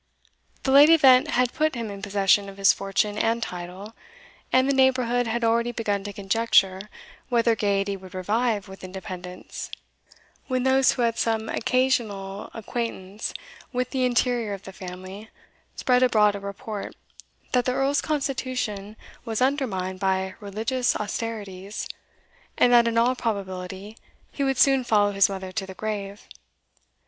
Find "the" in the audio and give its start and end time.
0.63-0.71, 4.67-4.73, 13.91-14.03, 14.63-14.73, 17.65-17.73, 25.67-25.75